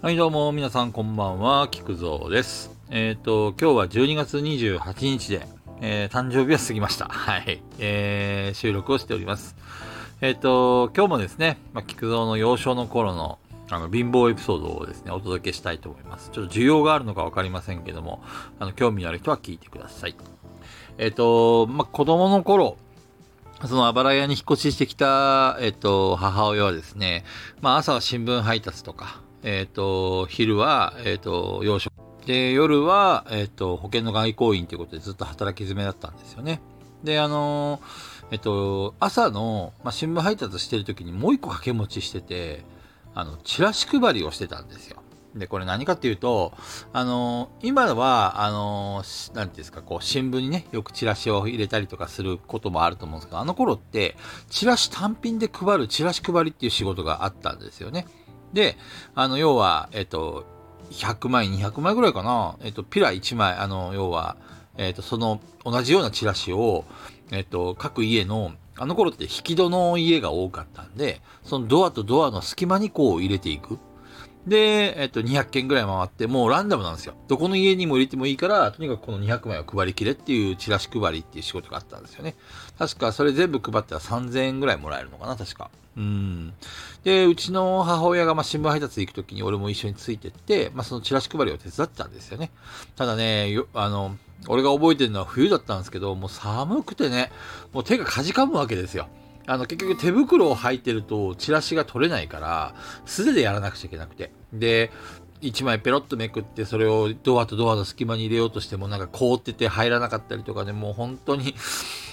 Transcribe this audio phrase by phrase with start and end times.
[0.00, 2.70] はい、どうも、皆さんこんばんは、菊蔵です。
[2.88, 5.44] えっ、と、今日は12月28日で、
[5.80, 7.06] えー誕生日は過ぎました。
[7.10, 7.60] はい。
[7.80, 9.56] えー収録をしております。
[10.20, 16.30] えっ、と、今日もですね、まあ、菊蔵の幼少の頃の、あの、貧乏エピソードをですね、お届けしたいと思います。
[16.30, 18.22] ちょっと需要があるのかわかりませんけども、
[18.60, 20.14] あの、興味のある人は聞いてください。
[20.98, 22.76] えっ、と、まあ、子供の頃、
[23.66, 27.24] そのあばら屋に引っ越ししてきた、えっと、母親はですね、
[27.60, 31.92] まあ朝は新聞配達とか、えっと、昼は、えっと、洋食。
[32.26, 36.60] で、夜は、えっと、保険の外交員ということでずっと働き詰めだったんですよね。
[37.02, 37.80] で、あの、
[38.30, 42.64] えっと、朝の、まあ、新聞配達してる時にもう一個掛け持ちしてて、
[43.14, 45.02] あの、チラシ配りをしてたんですよ。
[45.34, 46.52] で、これ何かっていうと、
[46.92, 54.16] あの、今は、あの、しなんていうんですか、こう、新聞にね、よくチラシを入れたりとかすることもあると思うんですけど、あの頃って、
[54.50, 58.06] チラシ単品で配る、チラシ配りっていう仕事があったんですよね。
[58.52, 58.76] で、
[59.14, 60.44] あの、要は、えっと、
[60.90, 64.36] 100枚、200枚ぐらいかな、えっと、ピラ1枚、あの、要は、
[64.76, 66.84] えっと、その、同じようなチラシを、
[67.30, 73.78] えっと、各家の、あの頃って引き戸の家が多かったんで、そのドアとドアの隙間にこう入れていく。
[74.46, 77.14] で、えっと、200件ぐらい回って、もうランダムなんですよ。
[77.28, 82.34] どこの家にも入れてもいいから、とにかくこの200枚を配りきれっていうチラシ配りっていう仕事があったんですよね。
[82.78, 85.70] 確かそれ全部配ったら3000円ぐらいもらえるのかな、確か。
[85.96, 86.54] うん。
[87.04, 92.50] で、うちの母親がまあ新聞配達行くときに俺も一緒についてって、まあそのチラシ配りを手伝ってたんですよね。
[92.96, 94.16] ただね、よあの、
[94.46, 97.32] 俺が覚えてるのは冬だったんですけど、もう寒くてね、
[97.72, 99.08] もう手がかじかむわけですよ。
[99.48, 102.74] あの、結局手袋を履いてるとチラシが取れないから、
[103.06, 104.30] 素手でやらなくちゃいけなくて。
[104.52, 104.90] で、
[105.40, 111.54] 一枚ペロッとめくって、それをドアとドアの隙間に入れようとしても、なんか凍ってて入らなかったりとかね、もう本当に、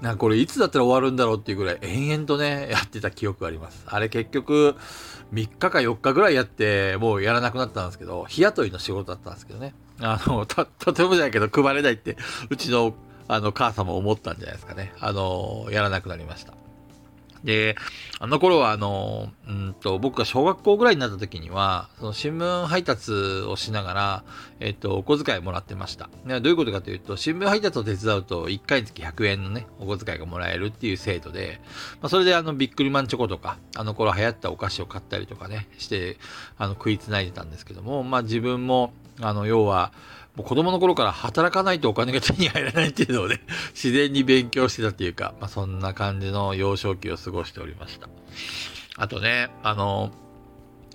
[0.00, 3.82] なんかこれいつだったら終わるんだろうっていうぐらい延々とね、やってた記憶があります。
[3.86, 4.76] あれ結局、
[5.32, 9.74] 3日か4日ぐらいやって、もうやらなくなったんですけど、日雇いの仕事だったんですけどね。
[10.00, 12.16] あの、と、とてもじゃないけど配れないって、
[12.50, 12.94] うちの、
[13.26, 14.92] あの、母さんも思ったんじゃないですかね。
[15.00, 16.52] あの、やらなくなりました。
[17.44, 17.76] で、
[18.18, 24.24] あの頃は、あの、うんと、僕が小学校ぐらいになった時には、その新聞配達をしながら、
[24.60, 26.08] えっと、お小遣いもらってました。
[26.26, 31.60] でどういうことかというと、新聞配達を手伝うと、1回につき100円のね、お小遣いがもらえるっていう制度で、
[32.00, 36.18] まあ、それであの、ビックリマンチョコとか、あの頃流行ったお菓子を買ったりとかね、して、
[36.58, 39.92] あの、食いつないでたんですけども、まあ自分も、あの、要は、
[40.36, 43.40] もう子供の頃から働かないとお金が手に入らないっていうのをね、
[43.74, 48.08] 自然に勉強してたっていうか、まあそんな感じの幼少期を過ごしておりました。
[48.96, 50.12] あとね、あの、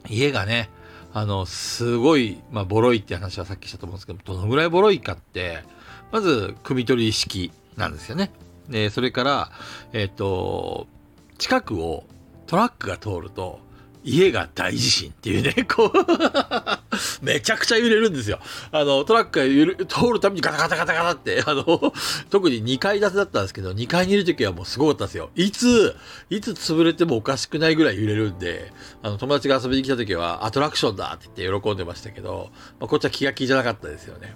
[0.10, 0.70] 家がね、
[1.14, 5.64] あの、すごい、まあ、ボロいって話はさっきしたと思うんですけど、どのぐらいボロいかって、
[6.12, 8.32] まず、汲み取り式なんですよね。
[8.70, 9.52] で、それから、
[9.92, 10.88] えっ、と、
[11.38, 12.06] 近くを
[12.48, 13.60] トラックが通ると、
[14.04, 18.40] 家が大地震っていうね、 こう、めちゃくちゃ揺れるんですよ。
[18.72, 21.94] あの、トラックが揺れ通るたびにガタガタガタガタって、あの、
[22.30, 25.30] 特に2階建てだったんですけど、2階にいる時はもうすごかったですよ。
[25.36, 25.96] いつ、
[26.30, 28.72] いつ潰れてもおかしくないぐらい揺れるんで、
[29.04, 34.36] あの、友達が遊びに来た時は、アトラクションだって言って喜んでましたけど、まあ、こっちは気が気じゃなかったですよね。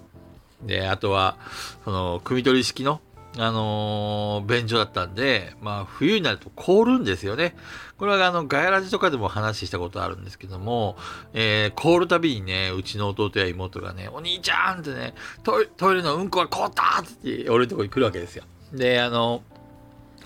[0.62, 1.36] で、あとは、
[1.84, 3.00] その、組み取り式の、
[3.38, 7.54] あのー便所だったんで、まあ、冬になると凍るんですよね。
[7.98, 10.96] これは、あの、ガヤラジとかでも話したことあるんですけども、
[11.32, 18.44] えー、凍るたびにね、うちの弟や妹がね、お兄ちゃんってね、トイレのうんこが凍ったって、俺のとこに来るわけですよ。
[18.72, 19.42] で、あの、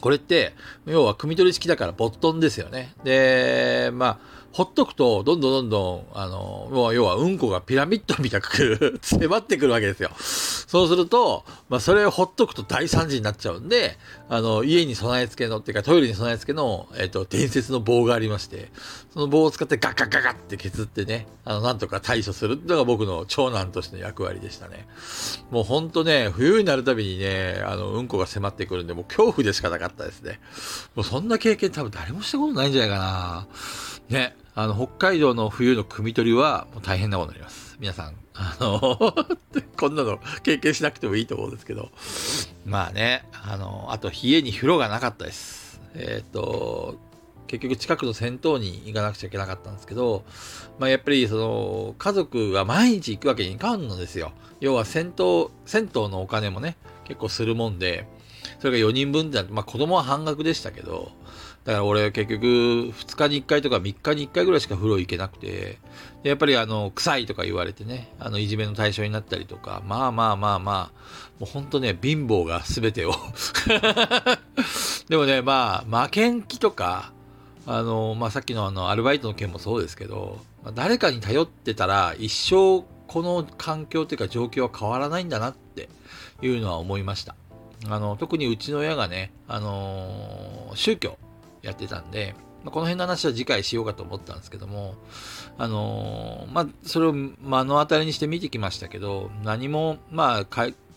[0.00, 0.54] これって、
[0.87, 2.94] 要は、組み取り式だから、ボットンですよね。
[3.04, 4.19] で、まあ、
[4.53, 10.10] ほっとくと、どんどんどんどん、あの、要は、要はうんこがピラミッドみたく 迫ってくるわけですよ。
[10.70, 13.98] そうすると、まあ、それをほっとくと大惨事になっちゃうんで、
[14.28, 18.70] あの、家に備え付けの、っていうかトイレに備え付けの、えっ、と、伝説の棒がありまして、
[19.12, 24.86] その棒を使ってガッガッガッガッって削ってね、あの、なんとか対処するってのが僕の長男としての役割でしたね。
[25.50, 30.38] もうほんとね、冬になるたびにね、あの、うんこが迫ってくるんで、もう恐怖でしかなかったですね。
[30.94, 33.48] もうそんな経験多分誰もしたことないんじゃないか
[34.09, 34.16] な。
[34.16, 37.76] ね、あの、北海道の冬の汲み取りはもう大変なことになります。
[37.78, 38.80] 皆さん、あの、
[39.76, 41.91] こんなの経験しなくてもいいと思うんですけど。
[42.66, 45.80] まあね、あの、あと家に風呂がなかったです。
[45.94, 46.98] えっ、と、
[47.47, 50.24] 結局近くの銭湯に行かなくちゃいけなかったんですけど、
[50.78, 54.32] まあやっぱりその家族が毎日行くわけにいかんのですよ。
[54.60, 58.06] 要は銭湯、銭湯のお金もね、結構するもんで、
[58.60, 61.10] それが4人分ってなって、まあ子供は半額でしたけど、
[61.65, 65.78] だから俺結局2日に1回とか3日に1回ぐらいしか風呂行けなくて、
[66.22, 71.01] やっぱりあの、臭いとか言われてね、あの、いじめの対象になったりとか、まあまあまあまあ、
[71.39, 73.12] もうほんとね、貧乏が全てを。
[75.09, 77.12] でもね、まあ、負けん気とか、
[77.66, 80.41] あの、まあ、さっきのあの、アルバイトの件もそうですけど、
[80.74, 85.89] 誰かに頼ってたら一生この環境というか状況は変わらないんだなって
[86.42, 87.34] いうのは思いました。
[87.89, 91.18] あの、特にうちの親がね、あのー、宗教
[91.62, 92.34] やってたんで、
[92.65, 94.95] まあ、この辺の話は次回しようかと思ったんですけども、
[95.59, 97.34] あのー、まあ、それを目
[97.65, 100.47] の当たりにして見てきましたけど、何も、まあ、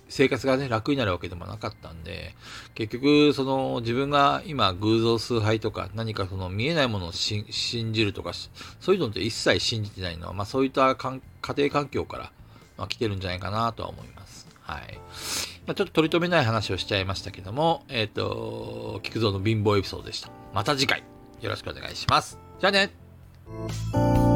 [0.09, 2.35] 生活がね、楽になるわけでもなかったんで、
[2.75, 7.45] 結局、その、自分が今、偶像崇拝とか、何かその見えないものを信
[7.93, 8.31] じるとか、
[8.79, 11.19] そういうのって一切信じてないのは、まあそういった家
[11.57, 12.31] 庭環境から、
[12.77, 14.47] まあ、来てるんじゃないかなとは思います。
[14.61, 14.99] はい。
[15.65, 20.42] まあ、ちょっと取り留めない話をしちゃいましたけども、えっ、ー、と、菊蔵の貧乏エピソードでした。
[20.53, 21.03] また次回、
[21.41, 22.39] よろしくお願いします。
[22.59, 24.32] じゃあね